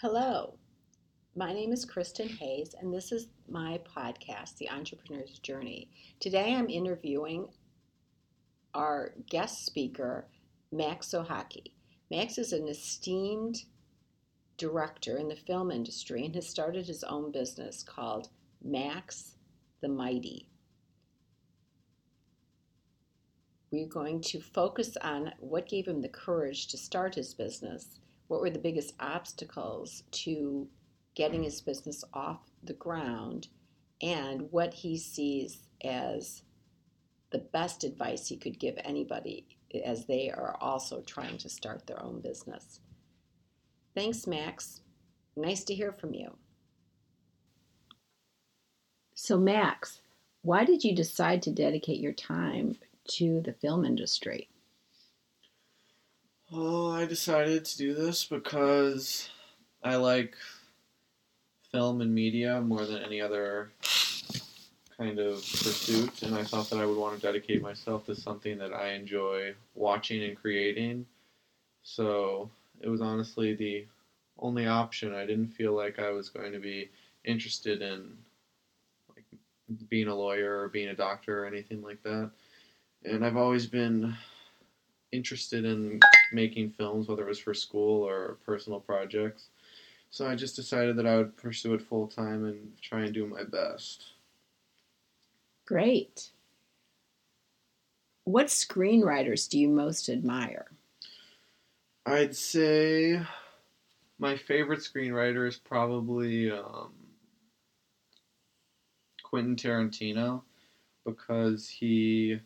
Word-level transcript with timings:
Hello, 0.00 0.54
my 1.34 1.52
name 1.52 1.72
is 1.72 1.84
Kristin 1.84 2.30
Hayes, 2.38 2.72
and 2.80 2.94
this 2.94 3.10
is 3.10 3.26
my 3.48 3.80
podcast, 3.96 4.56
The 4.56 4.70
Entrepreneur's 4.70 5.40
Journey. 5.40 5.90
Today 6.20 6.54
I'm 6.54 6.70
interviewing 6.70 7.48
our 8.74 9.14
guest 9.28 9.66
speaker, 9.66 10.28
Max 10.70 11.08
Sochacki. 11.08 11.72
Max 12.12 12.38
is 12.38 12.52
an 12.52 12.68
esteemed 12.68 13.56
director 14.56 15.16
in 15.16 15.26
the 15.26 15.34
film 15.34 15.72
industry 15.72 16.24
and 16.24 16.36
has 16.36 16.48
started 16.48 16.86
his 16.86 17.02
own 17.02 17.32
business 17.32 17.82
called 17.82 18.28
Max 18.62 19.34
the 19.80 19.88
Mighty. 19.88 20.46
We're 23.72 23.88
going 23.88 24.20
to 24.20 24.40
focus 24.40 24.96
on 25.02 25.32
what 25.40 25.68
gave 25.68 25.88
him 25.88 26.02
the 26.02 26.08
courage 26.08 26.68
to 26.68 26.78
start 26.78 27.16
his 27.16 27.34
business 27.34 27.98
what 28.28 28.40
were 28.40 28.50
the 28.50 28.58
biggest 28.58 28.94
obstacles 29.00 30.04
to 30.10 30.68
getting 31.14 31.42
his 31.42 31.60
business 31.60 32.04
off 32.14 32.40
the 32.62 32.74
ground 32.74 33.48
and 34.00 34.42
what 34.52 34.72
he 34.72 34.96
sees 34.96 35.64
as 35.84 36.42
the 37.30 37.38
best 37.38 37.84
advice 37.84 38.26
he 38.28 38.36
could 38.36 38.58
give 38.58 38.78
anybody 38.84 39.46
as 39.84 40.06
they 40.06 40.30
are 40.30 40.56
also 40.60 41.02
trying 41.02 41.36
to 41.38 41.48
start 41.48 41.86
their 41.86 42.02
own 42.02 42.20
business. 42.20 42.80
Thanks, 43.94 44.26
Max. 44.26 44.80
Nice 45.36 45.64
to 45.64 45.74
hear 45.74 45.92
from 45.92 46.14
you. 46.14 46.30
So, 49.14 49.36
Max, 49.36 50.00
why 50.42 50.64
did 50.64 50.84
you 50.84 50.94
decide 50.94 51.42
to 51.42 51.50
dedicate 51.50 52.00
your 52.00 52.12
time 52.12 52.76
to 53.08 53.40
the 53.40 53.52
film 53.52 53.84
industry? 53.84 54.48
Well, 56.50 56.92
I 56.92 57.04
decided 57.04 57.66
to 57.66 57.76
do 57.76 57.92
this 57.92 58.24
because 58.24 59.28
I 59.84 59.96
like 59.96 60.34
film 61.70 62.00
and 62.00 62.14
media 62.14 62.62
more 62.62 62.86
than 62.86 63.02
any 63.02 63.20
other 63.20 63.70
kind 64.96 65.18
of 65.18 65.34
pursuit, 65.34 66.22
and 66.22 66.34
I 66.34 66.44
thought 66.44 66.70
that 66.70 66.78
I 66.78 66.86
would 66.86 66.96
want 66.96 67.16
to 67.16 67.20
dedicate 67.20 67.60
myself 67.60 68.06
to 68.06 68.14
something 68.16 68.56
that 68.58 68.72
I 68.72 68.92
enjoy 68.92 69.54
watching 69.74 70.24
and 70.24 70.40
creating. 70.40 71.04
So 71.82 72.48
it 72.80 72.88
was 72.88 73.02
honestly 73.02 73.54
the 73.54 73.84
only 74.38 74.66
option. 74.66 75.14
I 75.14 75.26
didn't 75.26 75.48
feel 75.48 75.74
like 75.74 75.98
I 75.98 76.12
was 76.12 76.30
going 76.30 76.52
to 76.52 76.58
be 76.58 76.88
interested 77.24 77.82
in 77.82 78.16
like 79.14 79.26
being 79.90 80.08
a 80.08 80.14
lawyer 80.14 80.60
or 80.60 80.68
being 80.68 80.88
a 80.88 80.94
doctor 80.94 81.44
or 81.44 81.46
anything 81.46 81.82
like 81.82 82.02
that. 82.04 82.30
And 83.04 83.22
I've 83.22 83.36
always 83.36 83.66
been 83.66 84.16
interested 85.12 85.66
in 85.66 86.00
making 86.32 86.70
films, 86.70 87.08
whether 87.08 87.22
it 87.22 87.28
was 87.28 87.38
for 87.38 87.54
school 87.54 88.02
or 88.02 88.38
personal 88.44 88.80
projects. 88.80 89.48
So 90.10 90.26
I 90.26 90.34
just 90.34 90.56
decided 90.56 90.96
that 90.96 91.06
I 91.06 91.16
would 91.16 91.36
pursue 91.36 91.74
it 91.74 91.82
full 91.82 92.06
time 92.06 92.44
and 92.44 92.72
try 92.80 93.02
and 93.02 93.14
do 93.14 93.26
my 93.26 93.44
best. 93.44 94.12
Great. 95.66 96.30
What 98.24 98.46
screenwriters 98.46 99.48
do 99.48 99.58
you 99.58 99.68
most 99.68 100.08
admire? 100.08 100.66
I'd 102.06 102.34
say 102.34 103.20
my 104.18 104.36
favorite 104.36 104.80
screenwriter 104.80 105.46
is 105.46 105.56
probably 105.56 106.50
um, 106.50 106.92
Quentin 109.22 109.56
Tarantino 109.56 110.42
because 111.04 111.68
he 111.68 112.40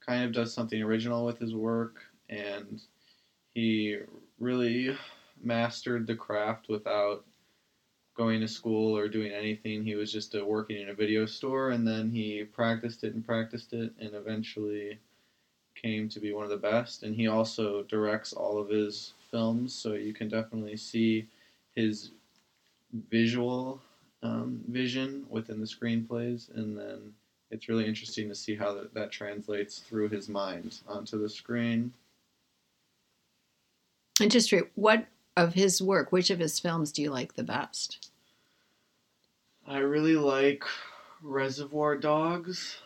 kind 0.00 0.24
of 0.24 0.32
does 0.32 0.52
something 0.52 0.82
original 0.82 1.24
with 1.24 1.38
his 1.38 1.54
work, 1.54 2.00
and 2.28 2.82
he 3.58 3.98
really 4.38 4.96
mastered 5.42 6.06
the 6.06 6.14
craft 6.14 6.68
without 6.68 7.24
going 8.16 8.40
to 8.40 8.46
school 8.46 8.96
or 8.96 9.08
doing 9.08 9.32
anything. 9.32 9.82
He 9.82 9.96
was 9.96 10.12
just 10.12 10.36
uh, 10.36 10.44
working 10.44 10.80
in 10.80 10.90
a 10.90 10.94
video 10.94 11.26
store, 11.26 11.70
and 11.70 11.86
then 11.86 12.08
he 12.08 12.44
practiced 12.44 13.02
it 13.02 13.14
and 13.14 13.26
practiced 13.26 13.72
it, 13.72 13.92
and 13.98 14.14
eventually 14.14 14.98
came 15.74 16.08
to 16.08 16.20
be 16.20 16.32
one 16.32 16.44
of 16.44 16.50
the 16.50 16.56
best. 16.56 17.02
And 17.02 17.16
he 17.16 17.26
also 17.26 17.82
directs 17.82 18.32
all 18.32 18.58
of 18.58 18.68
his 18.68 19.14
films, 19.28 19.74
so 19.74 19.94
you 19.94 20.12
can 20.12 20.28
definitely 20.28 20.76
see 20.76 21.26
his 21.74 22.12
visual 23.10 23.80
um, 24.22 24.60
vision 24.68 25.26
within 25.28 25.58
the 25.58 25.66
screenplays, 25.66 26.54
and 26.56 26.78
then 26.78 27.12
it's 27.50 27.68
really 27.68 27.86
interesting 27.86 28.28
to 28.28 28.36
see 28.36 28.54
how 28.54 28.72
that, 28.74 28.94
that 28.94 29.10
translates 29.10 29.80
through 29.80 30.10
his 30.10 30.28
mind 30.28 30.78
onto 30.86 31.20
the 31.20 31.28
screen. 31.28 31.92
Interesting. 34.20 34.64
What 34.74 35.06
of 35.36 35.54
his 35.54 35.80
work, 35.80 36.10
which 36.12 36.30
of 36.30 36.38
his 36.38 36.58
films 36.58 36.92
do 36.92 37.02
you 37.02 37.10
like 37.10 37.34
the 37.34 37.44
best? 37.44 38.10
I 39.66 39.78
really 39.78 40.16
like 40.16 40.64
Reservoir 41.22 41.96
Dogs. 41.96 42.78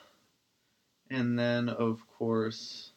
And 1.11 1.39
then, 1.39 1.69
of 1.69 2.01
course, 2.19 2.91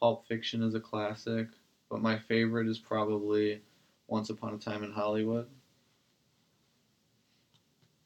Pulp 0.00 0.26
Fiction 0.26 0.62
is 0.62 0.74
a 0.74 0.80
classic. 0.80 1.48
But 1.90 2.02
my 2.02 2.18
favorite 2.18 2.68
is 2.68 2.78
probably 2.78 3.60
Once 4.06 4.30
Upon 4.30 4.54
a 4.54 4.58
Time 4.58 4.84
in 4.84 4.92
Hollywood. 4.92 5.48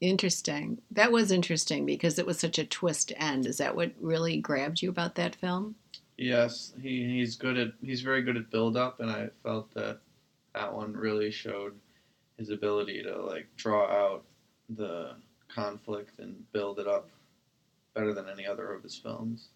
Interesting. 0.01 0.81
That 0.91 1.11
was 1.11 1.31
interesting 1.31 1.85
because 1.85 2.19
it 2.19 2.25
was 2.25 2.39
such 2.39 2.59
a 2.59 2.65
twist 2.65 3.13
end. 3.15 3.45
Is 3.45 3.57
that 3.57 3.75
what 3.75 3.91
really 4.01 4.37
grabbed 4.37 4.81
you 4.81 4.89
about 4.89 5.15
that 5.15 5.35
film? 5.35 5.75
Yes, 6.17 6.73
he, 6.81 7.03
he's 7.05 7.35
good 7.35 7.57
at 7.57 7.73
he's 7.81 8.01
very 8.01 8.21
good 8.21 8.37
at 8.37 8.49
build 8.49 8.77
up, 8.77 8.99
and 8.99 9.09
I 9.09 9.29
felt 9.43 9.73
that 9.73 9.99
that 10.53 10.73
one 10.73 10.93
really 10.93 11.31
showed 11.31 11.73
his 12.37 12.49
ability 12.49 13.03
to 13.03 13.21
like 13.21 13.47
draw 13.57 13.85
out 13.85 14.23
the 14.69 15.15
conflict 15.53 16.19
and 16.19 16.49
build 16.53 16.79
it 16.79 16.87
up 16.87 17.09
better 17.93 18.13
than 18.13 18.29
any 18.29 18.45
other 18.45 18.73
of 18.73 18.83
his 18.83 18.95
films. 18.95 19.49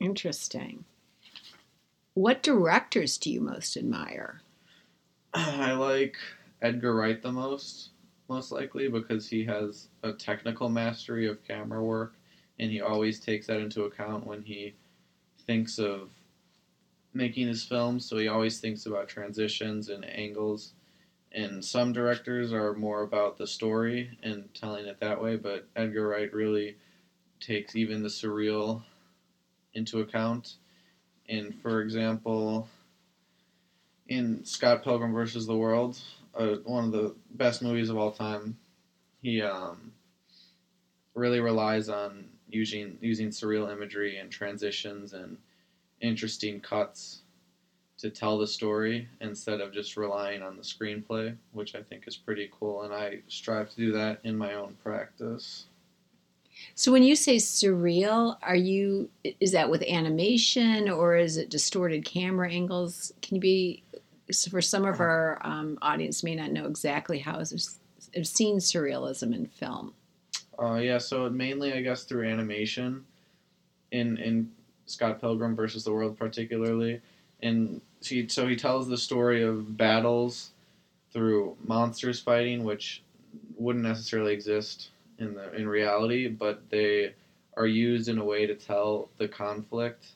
Interesting. 0.00 0.84
What 2.14 2.42
directors 2.42 3.18
do 3.18 3.30
you 3.30 3.40
most 3.40 3.76
admire? 3.76 4.42
I 5.34 5.72
like 5.72 6.16
Edgar 6.62 6.94
Wright 6.94 7.22
the 7.22 7.32
most 7.32 7.90
most 8.28 8.50
likely 8.50 8.88
because 8.88 9.28
he 9.28 9.44
has 9.44 9.88
a 10.02 10.12
technical 10.12 10.68
mastery 10.68 11.28
of 11.28 11.44
camera 11.44 11.82
work 11.82 12.14
and 12.58 12.70
he 12.70 12.80
always 12.80 13.20
takes 13.20 13.46
that 13.46 13.60
into 13.60 13.84
account 13.84 14.26
when 14.26 14.42
he 14.42 14.74
thinks 15.46 15.78
of 15.78 16.10
making 17.14 17.46
his 17.46 17.64
films 17.64 18.04
so 18.04 18.16
he 18.16 18.28
always 18.28 18.60
thinks 18.60 18.86
about 18.86 19.08
transitions 19.08 19.88
and 19.88 20.04
angles 20.08 20.72
and 21.32 21.64
some 21.64 21.92
directors 21.92 22.52
are 22.52 22.74
more 22.74 23.02
about 23.02 23.36
the 23.36 23.46
story 23.46 24.16
and 24.22 24.48
telling 24.54 24.86
it 24.86 25.00
that 25.00 25.20
way 25.20 25.36
but 25.36 25.66
edgar 25.76 26.08
wright 26.08 26.32
really 26.32 26.76
takes 27.40 27.76
even 27.76 28.02
the 28.02 28.08
surreal 28.08 28.82
into 29.74 30.00
account 30.00 30.56
and 31.28 31.54
for 31.62 31.80
example 31.80 32.68
in 34.08 34.44
scott 34.44 34.82
pilgrim 34.84 35.12
versus 35.12 35.46
the 35.46 35.56
world 35.56 35.98
uh, 36.36 36.56
one 36.64 36.84
of 36.84 36.92
the 36.92 37.14
best 37.30 37.62
movies 37.62 37.88
of 37.88 37.96
all 37.96 38.12
time. 38.12 38.56
He 39.22 39.42
um, 39.42 39.92
really 41.14 41.40
relies 41.40 41.88
on 41.88 42.26
using 42.48 42.98
using 43.00 43.28
surreal 43.28 43.72
imagery 43.72 44.18
and 44.18 44.30
transitions 44.30 45.12
and 45.12 45.36
interesting 46.00 46.60
cuts 46.60 47.22
to 47.98 48.10
tell 48.10 48.36
the 48.36 48.46
story 48.46 49.08
instead 49.20 49.60
of 49.60 49.72
just 49.72 49.96
relying 49.96 50.42
on 50.42 50.56
the 50.56 50.62
screenplay, 50.62 51.34
which 51.52 51.74
I 51.74 51.82
think 51.82 52.04
is 52.06 52.16
pretty 52.16 52.50
cool. 52.58 52.82
And 52.82 52.92
I 52.92 53.20
strive 53.26 53.70
to 53.70 53.76
do 53.76 53.92
that 53.92 54.20
in 54.22 54.36
my 54.36 54.54
own 54.54 54.76
practice. 54.82 55.66
So 56.74 56.92
when 56.92 57.02
you 57.02 57.16
say 57.16 57.36
surreal, 57.36 58.36
are 58.42 58.56
you 58.56 59.10
is 59.40 59.52
that 59.52 59.70
with 59.70 59.82
animation 59.82 60.88
or 60.88 61.16
is 61.16 61.36
it 61.36 61.50
distorted 61.50 62.04
camera 62.04 62.50
angles? 62.50 63.12
Can 63.22 63.36
you 63.36 63.40
be 63.40 63.82
for 64.50 64.60
some 64.60 64.84
of 64.84 65.00
our 65.00 65.38
um, 65.42 65.78
audience 65.82 66.24
may 66.24 66.34
not 66.34 66.50
know 66.50 66.66
exactly 66.66 67.18
how 67.18 67.38
have 67.38 68.26
seen 68.26 68.58
surrealism 68.58 69.34
in 69.34 69.46
film. 69.46 69.92
Uh, 70.60 70.74
yeah, 70.74 70.98
so 70.98 71.28
mainly 71.28 71.72
I 71.72 71.82
guess 71.82 72.04
through 72.04 72.28
animation, 72.28 73.04
in 73.90 74.16
in 74.18 74.50
Scott 74.86 75.20
Pilgrim 75.20 75.54
versus 75.54 75.84
the 75.84 75.92
World 75.92 76.16
particularly, 76.18 77.00
and 77.42 77.80
so 78.00 78.46
he 78.46 78.56
tells 78.56 78.88
the 78.88 78.98
story 78.98 79.42
of 79.42 79.76
battles 79.76 80.52
through 81.12 81.56
monsters 81.64 82.20
fighting, 82.20 82.64
which 82.64 83.02
wouldn't 83.56 83.84
necessarily 83.84 84.32
exist 84.32 84.90
in 85.18 85.34
the 85.34 85.52
in 85.54 85.68
reality, 85.68 86.28
but 86.28 86.68
they 86.70 87.14
are 87.56 87.66
used 87.66 88.08
in 88.08 88.18
a 88.18 88.24
way 88.24 88.46
to 88.46 88.54
tell 88.54 89.08
the 89.18 89.28
conflict 89.28 90.12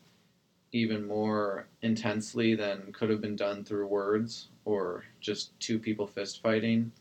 even 0.73 1.07
more 1.07 1.67
intensely 1.83 2.55
than 2.55 2.93
could 2.93 3.11
have 3.11 3.21
been 3.21 3.37
done 3.37 3.65
through 3.65 3.87
words 3.87 4.49
or 4.65 5.05
just 5.21 5.59
two 5.59 5.79
people 5.79 6.07
fist 6.07 6.43
fighting. 6.43 6.93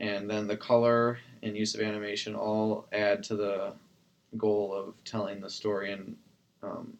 And 0.00 0.28
then 0.28 0.46
the 0.46 0.56
color 0.56 1.18
and 1.42 1.56
use 1.56 1.74
of 1.74 1.82
animation 1.82 2.34
all 2.34 2.86
add 2.92 3.22
to 3.24 3.36
the 3.36 3.74
goal 4.36 4.72
of 4.74 4.94
telling 5.04 5.40
the 5.40 5.50
story 5.50 5.92
and 5.92 6.16
um, 6.62 6.96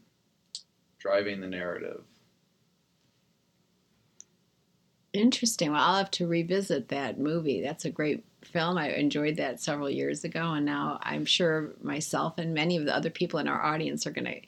driving 0.99 1.41
the 1.41 1.47
narrative. 1.47 2.03
Interesting. 5.13 5.73
Well, 5.73 5.83
I'll 5.83 5.97
have 5.97 6.11
to 6.13 6.27
revisit 6.27 6.89
that 6.89 7.19
movie. 7.19 7.61
That's 7.61 7.85
a 7.85 7.91
great 7.91 8.25
film. 8.43 8.79
I 8.79 8.91
enjoyed 8.91 9.37
that 9.37 9.61
several 9.61 9.91
years 9.91 10.23
ago, 10.23 10.53
and 10.53 10.65
now 10.65 10.99
I'm 11.03 11.25
sure 11.25 11.73
myself 11.83 12.39
and 12.39 12.55
many 12.55 12.77
of 12.77 12.85
the 12.85 12.95
other 12.95 13.11
people 13.11 13.41
in 13.41 13.49
our 13.49 13.61
audience 13.61 14.07
are 14.07 14.13
going 14.13 14.27
to 14.27 14.41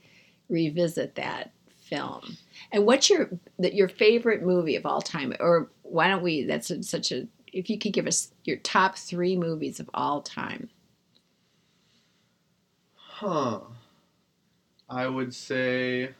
revisit 0.48 1.16
that 1.16 1.52
film. 1.66 2.36
And 2.70 2.86
what's 2.86 3.10
your 3.10 3.30
your 3.58 3.88
favorite 3.88 4.42
movie 4.42 4.76
of 4.76 4.86
all 4.86 5.02
time? 5.02 5.34
Or 5.40 5.68
why 5.82 6.08
don't 6.08 6.22
we? 6.22 6.44
That's 6.44 6.70
such 6.88 7.10
a. 7.12 7.26
If 7.52 7.68
you 7.68 7.78
could 7.78 7.92
give 7.92 8.06
us 8.06 8.32
your 8.44 8.56
top 8.58 8.96
three 8.96 9.36
movies 9.36 9.78
of 9.78 9.90
all 9.92 10.22
time. 10.22 10.70
Huh. 12.94 13.60
I 14.88 15.06
would 15.06 15.34
say 15.34 16.10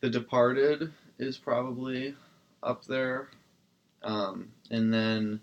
The 0.00 0.10
Departed 0.10 0.92
is 1.18 1.38
probably 1.38 2.14
up 2.62 2.84
there. 2.84 3.28
Um, 4.02 4.50
and 4.70 4.92
then 4.92 5.40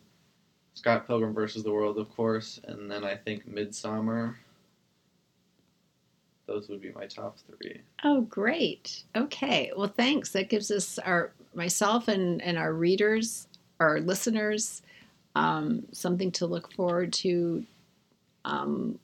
Scott 0.74 1.08
Pilgrim 1.08 1.34
versus 1.34 1.64
the 1.64 1.72
World, 1.72 1.98
of 1.98 2.14
course. 2.16 2.60
And 2.66 2.90
then 2.90 3.04
I 3.04 3.16
think 3.16 3.50
Midsommar. 3.50 4.36
Those 6.48 6.70
would 6.70 6.82
be 6.82 6.92
my 6.92 7.08
top 7.08 7.38
three. 7.40 7.82
Oh, 8.04 8.22
great. 8.22 9.04
Okay. 9.16 9.72
Well, 9.76 9.88
thanks. 9.88 10.32
That 10.32 10.50
gives 10.50 10.70
us 10.70 11.00
our 11.00 11.34
myself 11.56 12.08
and, 12.08 12.42
and 12.42 12.58
our 12.58 12.74
readers, 12.74 13.48
our 13.80 14.00
listeners, 14.00 14.82
um, 15.36 15.86
something 15.92 16.32
to 16.34 16.46
look 16.46 16.72
forward 16.74 17.12
to 17.14 17.66
um, 18.46 19.00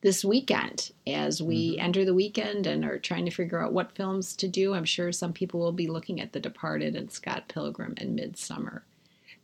this 0.00 0.24
weekend 0.24 0.92
as 1.06 1.42
we 1.42 1.76
Mhm. 1.76 1.82
enter 1.82 2.04
the 2.06 2.14
weekend 2.14 2.66
and 2.66 2.84
are 2.86 2.98
trying 2.98 3.26
to 3.26 3.30
figure 3.30 3.62
out 3.62 3.72
what 3.72 3.94
films 3.94 4.34
to 4.36 4.48
do. 4.48 4.72
I'm 4.72 4.86
sure 4.86 5.12
some 5.12 5.34
people 5.34 5.60
will 5.60 5.72
be 5.72 5.86
looking 5.86 6.20
at 6.22 6.32
The 6.32 6.40
Departed 6.40 6.96
and 6.96 7.12
Scott 7.12 7.48
Pilgrim 7.48 7.92
and 7.98 8.18
Midsommar. 8.18 8.80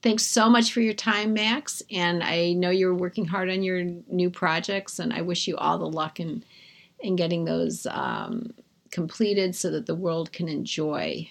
Thanks 0.00 0.24
so 0.24 0.48
much 0.48 0.72
for 0.72 0.80
your 0.80 0.94
time, 0.94 1.34
Max. 1.34 1.82
And 1.90 2.22
I 2.22 2.52
know 2.54 2.70
you're 2.70 2.94
working 2.94 3.26
hard 3.26 3.50
on 3.50 3.62
your 3.62 3.82
new 3.84 4.30
projects, 4.30 4.98
and 4.98 5.12
I 5.12 5.20
wish 5.20 5.46
you 5.46 5.56
all 5.56 5.78
the 5.78 5.88
luck 5.88 6.20
in 6.20 6.42
in 7.00 7.14
getting 7.16 7.44
those 7.44 7.86
um, 7.90 8.54
completed 8.90 9.54
so 9.54 9.70
that 9.70 9.84
the 9.84 9.94
world 9.94 10.32
can 10.32 10.48
enjoy 10.48 11.28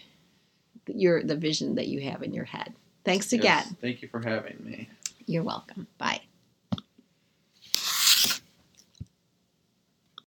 your 0.86 1.24
the 1.24 1.36
vision 1.36 1.74
that 1.76 1.88
you 1.88 2.02
have 2.02 2.22
in 2.22 2.34
your 2.34 2.46
head. 2.46 2.76
Thanks 3.06 3.32
again. 3.32 3.64
Yes, 3.66 3.74
thank 3.80 4.02
you 4.02 4.08
for 4.08 4.20
having 4.20 4.58
me. 4.66 4.90
You're 5.28 5.44
welcome. 5.44 5.88
Bye. 5.98 6.22